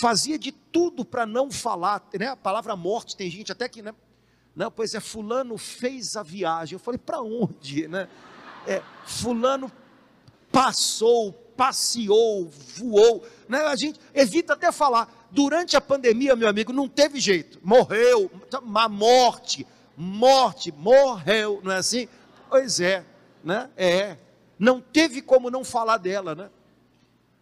fazia 0.00 0.38
de 0.38 0.50
tudo 0.50 1.04
para 1.04 1.26
não 1.26 1.50
falar, 1.50 2.08
né? 2.18 2.28
A 2.28 2.36
palavra 2.36 2.74
morte 2.74 3.14
tem 3.14 3.30
gente 3.30 3.52
até 3.52 3.68
que, 3.68 3.82
né? 3.82 3.94
Não, 4.56 4.70
pois 4.70 4.94
é, 4.94 5.00
fulano 5.00 5.58
fez 5.58 6.16
a 6.16 6.22
viagem. 6.22 6.76
Eu 6.76 6.80
falei, 6.80 6.96
para 6.96 7.20
onde, 7.20 7.86
né? 7.88 8.08
É, 8.66 8.82
fulano 9.04 9.70
passou, 10.50 11.32
passeou, 11.32 12.48
voou. 12.48 13.22
Né? 13.46 13.58
A 13.58 13.76
gente 13.76 14.00
evita 14.14 14.54
até 14.54 14.72
falar. 14.72 15.28
Durante 15.30 15.76
a 15.76 15.80
pandemia, 15.80 16.36
meu 16.36 16.48
amigo, 16.48 16.72
não 16.72 16.88
teve 16.88 17.20
jeito. 17.20 17.58
Morreu, 17.62 18.30
uma 18.62 18.88
morte, 18.88 19.66
morte, 19.94 20.72
morreu, 20.72 21.60
não 21.62 21.72
é 21.72 21.76
assim? 21.76 22.08
Pois 22.48 22.80
é, 22.80 23.04
né? 23.44 23.68
É. 23.76 24.16
Não 24.58 24.80
teve 24.80 25.20
como 25.20 25.50
não 25.50 25.64
falar 25.64 25.98
dela, 25.98 26.34
né? 26.34 26.50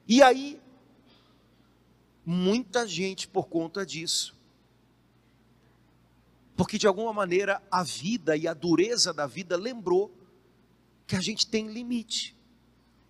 E 0.08 0.20
aí, 0.20 0.60
muita 2.30 2.86
gente 2.86 3.26
por 3.28 3.48
conta 3.48 3.84
disso 3.84 4.40
porque 6.60 6.76
de 6.76 6.86
alguma 6.86 7.10
maneira 7.10 7.62
a 7.70 7.82
vida 7.82 8.36
e 8.36 8.46
a 8.46 8.52
dureza 8.52 9.14
da 9.14 9.26
vida 9.26 9.56
lembrou 9.56 10.14
que 11.06 11.16
a 11.16 11.20
gente 11.22 11.46
tem 11.46 11.68
limite. 11.68 12.36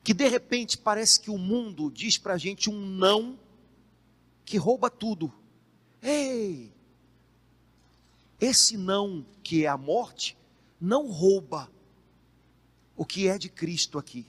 Que 0.04 0.14
de 0.14 0.28
repente 0.28 0.78
parece 0.78 1.18
que 1.18 1.32
o 1.32 1.36
mundo 1.36 1.90
diz 1.90 2.16
para 2.16 2.34
a 2.34 2.38
gente 2.38 2.70
um 2.70 2.78
não 2.78 3.36
que 4.44 4.56
rouba 4.56 4.88
tudo. 4.88 5.34
Ei! 6.00 6.72
Esse 8.40 8.76
não 8.76 9.26
que 9.42 9.64
é 9.64 9.68
a 9.68 9.76
morte 9.76 10.38
não 10.80 11.10
rouba 11.10 11.68
o 12.96 13.04
que 13.04 13.26
é 13.26 13.36
de 13.36 13.48
Cristo 13.48 13.98
aqui. 13.98 14.28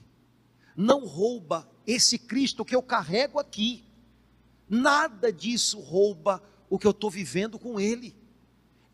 Não 0.76 1.06
rouba 1.06 1.70
esse 1.86 2.18
Cristo 2.18 2.64
que 2.64 2.74
eu 2.74 2.82
carrego 2.82 3.38
aqui. 3.38 3.84
Nada 4.74 5.30
disso 5.30 5.78
rouba 5.78 6.42
o 6.70 6.78
que 6.78 6.86
eu 6.86 6.92
estou 6.92 7.10
vivendo 7.10 7.58
com 7.58 7.78
Ele. 7.78 8.16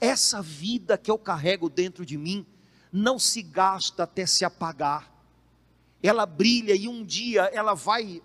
Essa 0.01 0.43
vida 0.43 0.99
que 0.99 1.09
eu 1.09 1.17
carrego 1.17 1.71
dentro 1.71 2.05
de 2.05 2.19
mim 2.19 2.45
não 2.93 3.17
se 3.17 3.43
gasta 3.43 4.03
até 4.03 4.27
se 4.27 4.45
apagar. 4.45 5.09
Ela 6.03 6.27
brilha 6.27 6.75
e 6.75 6.89
um 6.89 7.05
dia 7.05 7.43
ela 7.53 7.75
vai 7.75 8.21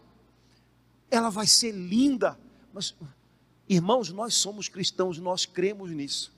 ela 1.11 1.29
vai 1.29 1.45
ser 1.45 1.73
linda. 1.73 2.39
Mas 2.73 2.95
irmãos, 3.69 4.09
nós 4.09 4.33
somos 4.33 4.67
cristãos, 4.67 5.19
nós 5.19 5.45
cremos 5.45 5.91
nisso. 5.91 6.33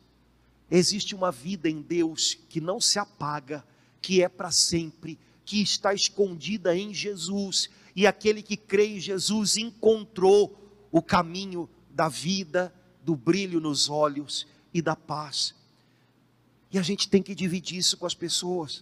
Existe 0.69 1.15
uma 1.15 1.32
vida 1.32 1.69
em 1.69 1.82
Deus 1.82 2.38
que 2.49 2.60
não 2.60 2.82
se 2.82 2.99
apaga, 2.99 3.65
que 4.01 4.21
é 4.21 4.28
para 4.28 4.51
sempre, 4.51 5.17
que 5.45 5.62
está 5.62 5.93
escondida 5.93 6.75
em 6.75 6.93
Jesus, 6.93 7.69
e 7.95 8.06
aquele 8.06 8.43
que 8.43 8.58
crê 8.58 8.97
em 8.97 8.99
Jesus 8.99 9.56
encontrou 9.56 10.64
o 10.95 11.01
caminho 11.01 11.69
da 11.89 12.08
vida, 12.08 12.73
do 13.03 13.17
brilho 13.17 13.60
nos 13.60 13.89
olhos 13.89 14.47
e 14.73 14.81
da 14.81 14.95
paz. 14.95 15.53
E 16.71 16.79
a 16.79 16.81
gente 16.81 17.10
tem 17.10 17.21
que 17.21 17.36
dividir 17.36 17.77
isso 17.79 17.97
com 17.97 18.05
as 18.05 18.15
pessoas. 18.15 18.81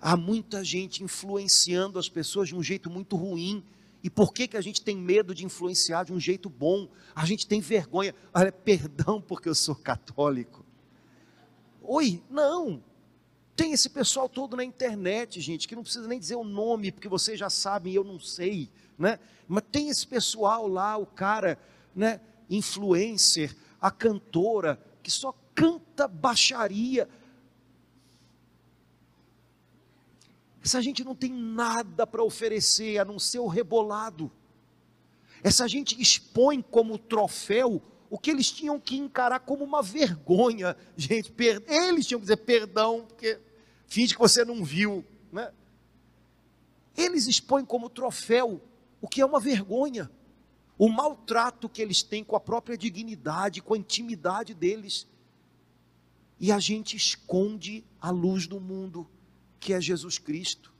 Há 0.00 0.16
muita 0.16 0.62
gente 0.62 1.02
influenciando 1.02 1.98
as 1.98 2.08
pessoas 2.08 2.46
de 2.46 2.54
um 2.54 2.62
jeito 2.62 2.88
muito 2.88 3.16
ruim. 3.16 3.64
E 4.00 4.08
por 4.08 4.32
que, 4.32 4.46
que 4.46 4.56
a 4.56 4.60
gente 4.60 4.80
tem 4.80 4.96
medo 4.96 5.34
de 5.34 5.44
influenciar 5.44 6.04
de 6.04 6.12
um 6.12 6.20
jeito 6.20 6.48
bom? 6.48 6.88
A 7.16 7.26
gente 7.26 7.48
tem 7.48 7.60
vergonha. 7.60 8.14
Olha, 8.32 8.52
perdão 8.54 9.20
porque 9.20 9.48
eu 9.48 9.56
sou 9.56 9.74
católico. 9.74 10.64
Oi, 11.82 12.22
não. 12.30 12.80
Tem 13.60 13.74
esse 13.74 13.90
pessoal 13.90 14.26
todo 14.26 14.56
na 14.56 14.64
internet, 14.64 15.38
gente, 15.38 15.68
que 15.68 15.76
não 15.76 15.82
precisa 15.82 16.08
nem 16.08 16.18
dizer 16.18 16.34
o 16.34 16.42
nome, 16.42 16.90
porque 16.90 17.10
vocês 17.10 17.38
já 17.38 17.50
sabem, 17.50 17.92
eu 17.92 18.02
não 18.02 18.18
sei, 18.18 18.70
né? 18.98 19.18
Mas 19.46 19.64
tem 19.70 19.90
esse 19.90 20.06
pessoal 20.06 20.66
lá, 20.66 20.96
o 20.96 21.04
cara, 21.04 21.58
né, 21.94 22.22
influencer, 22.48 23.54
a 23.78 23.90
cantora 23.90 24.80
que 25.02 25.10
só 25.10 25.34
canta 25.54 26.08
baixaria. 26.08 27.06
Essa 30.64 30.80
gente 30.80 31.04
não 31.04 31.14
tem 31.14 31.30
nada 31.30 32.06
para 32.06 32.24
oferecer 32.24 32.96
a 32.96 33.04
não 33.04 33.18
ser 33.18 33.40
o 33.40 33.46
rebolado. 33.46 34.32
Essa 35.42 35.68
gente 35.68 36.00
expõe 36.00 36.62
como 36.62 36.96
troféu 36.96 37.82
o 38.08 38.18
que 38.18 38.30
eles 38.30 38.50
tinham 38.50 38.80
que 38.80 38.96
encarar 38.96 39.40
como 39.40 39.62
uma 39.62 39.82
vergonha. 39.82 40.74
Gente, 40.96 41.30
eles 41.68 42.06
tinham 42.06 42.20
que 42.20 42.24
dizer 42.24 42.38
perdão, 42.38 43.04
porque 43.06 43.38
finge 43.90 44.14
que 44.14 44.20
você 44.20 44.42
não 44.46 44.64
viu. 44.64 45.04
Né? 45.30 45.52
Eles 46.96 47.26
expõem 47.26 47.66
como 47.66 47.90
troféu 47.90 48.62
o 49.02 49.06
que 49.06 49.20
é 49.20 49.26
uma 49.26 49.38
vergonha 49.38 50.10
o 50.80 50.88
maltrato 50.88 51.68
que 51.68 51.82
eles 51.82 52.02
têm 52.02 52.24
com 52.24 52.34
a 52.34 52.40
própria 52.40 52.74
dignidade, 52.74 53.60
com 53.60 53.74
a 53.74 53.76
intimidade 53.76 54.54
deles. 54.54 55.06
E 56.38 56.50
a 56.50 56.58
gente 56.58 56.96
esconde 56.96 57.84
a 58.00 58.08
luz 58.10 58.46
do 58.46 58.58
mundo, 58.58 59.06
que 59.60 59.74
é 59.74 59.80
Jesus 59.80 60.16
Cristo. 60.16 60.72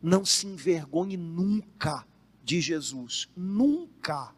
Não 0.00 0.24
se 0.24 0.46
envergonhe 0.46 1.16
nunca 1.16 2.06
de 2.44 2.60
Jesus, 2.60 3.28
nunca, 3.34 4.32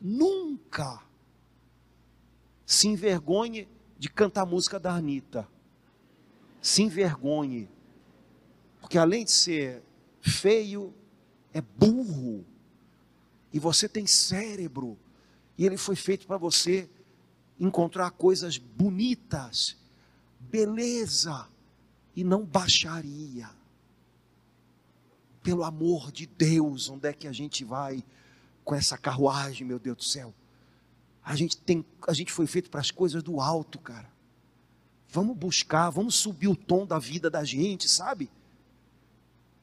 nunca. 0.00 1.02
Se 2.64 2.86
envergonhe 2.86 3.66
de 3.98 4.08
cantar 4.08 4.42
a 4.42 4.46
música 4.46 4.78
da 4.78 4.94
Anitta. 4.94 5.48
Se 6.64 6.80
envergonhe, 6.82 7.68
porque 8.80 8.96
além 8.96 9.22
de 9.22 9.32
ser 9.32 9.82
feio, 10.22 10.94
é 11.52 11.60
burro 11.60 12.42
e 13.52 13.58
você 13.58 13.86
tem 13.86 14.06
cérebro, 14.06 14.98
e 15.58 15.66
ele 15.66 15.76
foi 15.76 15.94
feito 15.94 16.26
para 16.26 16.38
você 16.38 16.88
encontrar 17.60 18.12
coisas 18.12 18.56
bonitas, 18.56 19.76
beleza, 20.40 21.46
e 22.16 22.24
não 22.24 22.46
baixaria. 22.46 23.50
Pelo 25.42 25.64
amor 25.64 26.10
de 26.10 26.24
Deus, 26.24 26.88
onde 26.88 27.06
é 27.06 27.12
que 27.12 27.28
a 27.28 27.32
gente 27.32 27.62
vai 27.62 28.02
com 28.64 28.74
essa 28.74 28.96
carruagem, 28.96 29.66
meu 29.66 29.78
Deus 29.78 29.98
do 29.98 30.04
céu? 30.04 30.32
A 31.22 31.36
gente 31.36 31.58
tem, 31.58 31.84
a 32.08 32.14
gente 32.14 32.32
foi 32.32 32.46
feito 32.46 32.70
para 32.70 32.80
as 32.80 32.90
coisas 32.90 33.22
do 33.22 33.38
alto, 33.38 33.78
cara. 33.78 34.13
Vamos 35.14 35.36
buscar, 35.36 35.90
vamos 35.90 36.16
subir 36.16 36.48
o 36.48 36.56
tom 36.56 36.84
da 36.84 36.98
vida 36.98 37.30
da 37.30 37.44
gente, 37.44 37.88
sabe? 37.88 38.28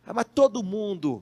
Ah, 0.05 0.13
mas 0.13 0.25
todo 0.33 0.63
mundo 0.63 1.21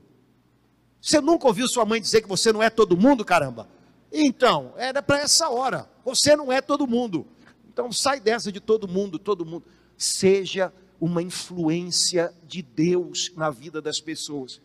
você 1.02 1.22
nunca 1.22 1.48
ouviu 1.48 1.68
sua 1.68 1.86
mãe 1.86 2.02
dizer 2.02 2.22
que 2.22 2.28
você 2.28 2.52
não 2.52 2.62
é 2.62 2.70
todo 2.70 2.98
mundo, 2.98 3.24
caramba? 3.24 3.70
Então, 4.12 4.74
era 4.76 5.02
para 5.02 5.20
essa 5.20 5.50
hora. 5.50 5.90
Você 6.04 6.36
não 6.36 6.52
é 6.52 6.62
todo 6.62 6.88
mundo. 6.88 7.26
Então 7.72 7.92
sai 7.92 8.20
dessa 8.20 8.52
de 8.52 8.60
todo 8.60 8.88
mundo, 8.88 9.18
todo 9.18 9.46
mundo. 9.46 9.64
Seja 9.98 10.74
uma 11.00 11.22
influência 11.22 12.34
de 12.46 12.62
Deus 12.62 13.32
na 13.36 13.50
vida 13.50 13.82
das 13.82 14.02
pessoas. 14.02 14.60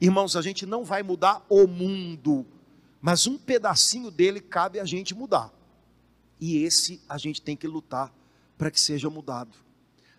Irmãos, 0.00 0.36
a 0.36 0.42
gente 0.42 0.66
não 0.66 0.84
vai 0.84 1.02
mudar 1.02 1.44
o 1.48 1.66
mundo, 1.66 2.46
mas 3.00 3.26
um 3.26 3.38
pedacinho 3.38 4.10
dele 4.10 4.40
cabe 4.40 4.78
a 4.78 4.84
gente 4.84 5.14
mudar. 5.14 5.50
E 6.38 6.58
esse 6.58 7.00
a 7.08 7.16
gente 7.16 7.40
tem 7.40 7.56
que 7.56 7.66
lutar 7.66 8.12
para 8.60 8.70
que 8.70 8.78
seja 8.78 9.08
mudado. 9.08 9.56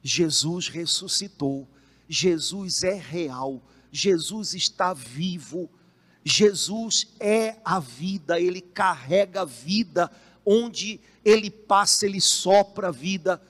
Jesus 0.01 0.67
ressuscitou. 0.67 1.69
Jesus 2.09 2.83
é 2.83 2.95
real 2.95 3.61
Jesus 3.91 4.53
está 4.53 4.93
vivo. 4.93 5.69
Jesus 6.23 7.07
é 7.19 7.57
a 7.65 7.79
vida, 7.79 8.39
ele 8.39 8.61
carrega 8.61 9.41
a 9.41 9.45
vida, 9.45 10.09
onde 10.45 11.01
ele 11.25 11.49
passa, 11.49 12.05
ele 12.05 12.21
sopra 12.21 12.89
a 12.89 12.91
vida, 12.91 13.41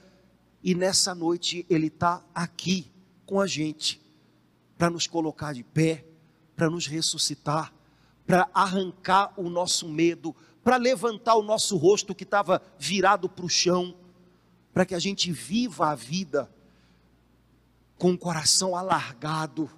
e 0.64 0.74
nessa 0.74 1.14
noite 1.14 1.66
ele 1.68 1.88
está 1.88 2.24
aqui 2.34 2.90
com 3.26 3.40
a 3.40 3.46
gente, 3.46 4.00
para 4.78 4.88
nos 4.88 5.06
colocar 5.06 5.52
de 5.52 5.62
pé, 5.62 6.06
para 6.56 6.70
nos 6.70 6.86
ressuscitar, 6.86 7.74
para 8.26 8.48
arrancar 8.54 9.34
o 9.36 9.50
nosso 9.50 9.86
medo, 9.86 10.34
para 10.64 10.78
levantar 10.78 11.34
o 11.34 11.42
nosso 11.42 11.76
rosto 11.76 12.14
que 12.14 12.24
estava 12.24 12.62
virado 12.78 13.28
para 13.28 13.44
o 13.44 13.50
chão, 13.50 13.94
para 14.72 14.86
que 14.86 14.94
a 14.94 14.98
gente 14.98 15.30
viva 15.30 15.88
a 15.88 15.94
vida 15.94 16.50
com 17.98 18.12
o 18.12 18.18
coração 18.18 18.74
alargado, 18.74 19.70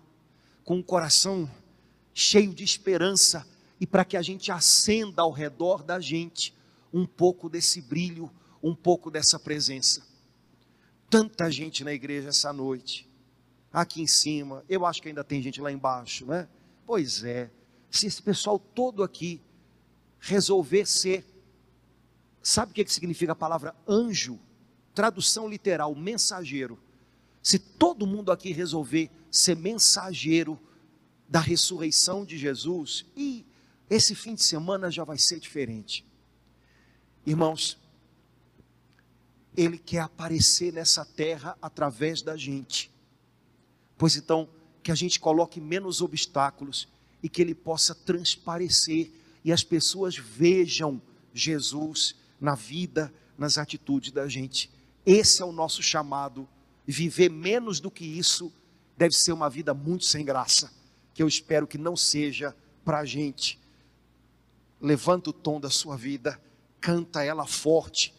com 0.64 0.78
o 0.78 0.84
coração 0.84 1.50
cheio 2.14 2.54
de 2.54 2.64
esperança 2.64 3.46
e 3.80 3.86
para 3.86 4.04
que 4.04 4.16
a 4.16 4.22
gente 4.22 4.50
acenda 4.52 5.22
ao 5.22 5.32
redor 5.32 5.82
da 5.82 5.98
gente 6.00 6.54
um 6.92 7.04
pouco 7.04 7.48
desse 7.48 7.82
brilho, 7.82 8.30
um 8.62 8.74
pouco 8.74 9.10
dessa 9.10 9.38
presença. 9.38 10.06
Tanta 11.10 11.50
gente 11.50 11.84
na 11.84 11.92
igreja 11.92 12.28
essa 12.28 12.52
noite, 12.52 13.08
aqui 13.72 14.00
em 14.00 14.06
cima, 14.06 14.64
eu 14.68 14.86
acho 14.86 15.02
que 15.02 15.08
ainda 15.08 15.24
tem 15.24 15.42
gente 15.42 15.60
lá 15.60 15.70
embaixo, 15.70 16.24
né? 16.24 16.48
Pois 16.86 17.24
é, 17.24 17.50
se 17.90 18.06
esse 18.06 18.22
pessoal 18.22 18.58
todo 18.58 19.02
aqui 19.02 19.42
resolver 20.20 20.86
ser, 20.86 21.24
sabe 22.42 22.72
o 22.72 22.74
que 22.74 22.86
significa 22.90 23.32
a 23.32 23.36
palavra 23.36 23.74
anjo? 23.86 24.38
Tradução 24.94 25.48
literal, 25.48 25.94
mensageiro. 25.94 26.78
Se 27.42 27.58
todo 27.58 28.06
mundo 28.06 28.30
aqui 28.30 28.52
resolver 28.52 29.10
ser 29.30 29.56
mensageiro 29.56 30.58
da 31.28 31.40
ressurreição 31.40 32.24
de 32.24 32.38
Jesus, 32.38 33.04
e 33.16 33.44
esse 33.90 34.14
fim 34.14 34.34
de 34.34 34.42
semana 34.42 34.90
já 34.90 35.04
vai 35.04 35.18
ser 35.18 35.40
diferente. 35.40 36.06
Irmãos, 37.26 37.78
Ele 39.56 39.78
quer 39.78 40.00
aparecer 40.00 40.72
nessa 40.72 41.04
terra 41.04 41.58
através 41.60 42.22
da 42.22 42.36
gente. 42.36 42.90
Pois 43.98 44.16
então, 44.16 44.48
que 44.82 44.92
a 44.92 44.94
gente 44.94 45.18
coloque 45.18 45.60
menos 45.60 46.00
obstáculos 46.02 46.86
e 47.22 47.28
que 47.28 47.40
Ele 47.40 47.54
possa 47.54 47.94
transparecer 47.94 49.10
e 49.44 49.52
as 49.52 49.64
pessoas 49.64 50.16
vejam 50.16 51.00
Jesus 51.32 52.14
na 52.40 52.54
vida, 52.54 53.12
nas 53.36 53.58
atitudes 53.58 54.12
da 54.12 54.28
gente. 54.28 54.70
Esse 55.06 55.42
é 55.42 55.44
o 55.44 55.52
nosso 55.52 55.82
chamado. 55.82 56.48
Viver 56.86 57.30
menos 57.30 57.80
do 57.80 57.90
que 57.90 58.04
isso 58.04 58.52
deve 58.96 59.14
ser 59.14 59.32
uma 59.32 59.50
vida 59.50 59.74
muito 59.74 60.04
sem 60.04 60.24
graça 60.24 60.70
que 61.14 61.22
eu 61.22 61.28
espero 61.28 61.66
que 61.66 61.78
não 61.78 61.96
seja 61.96 62.54
para 62.84 62.98
a 62.98 63.04
gente. 63.04 63.58
Levanta 64.80 65.30
o 65.30 65.32
tom 65.32 65.60
da 65.60 65.70
sua 65.70 65.96
vida, 65.96 66.38
canta 66.80 67.22
ela 67.22 67.46
forte, 67.46 68.12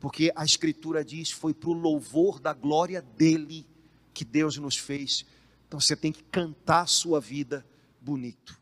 porque 0.00 0.32
a 0.34 0.44
Escritura 0.44 1.04
diz: 1.04 1.30
foi 1.30 1.52
para 1.52 1.68
o 1.68 1.74
louvor 1.74 2.40
da 2.40 2.54
glória 2.54 3.02
dele 3.02 3.66
que 4.14 4.24
Deus 4.24 4.56
nos 4.56 4.76
fez. 4.76 5.26
Então 5.68 5.78
você 5.78 5.94
tem 5.94 6.10
que 6.10 6.24
cantar 6.24 6.80
a 6.80 6.86
sua 6.86 7.20
vida 7.20 7.64
bonito. 8.00 8.57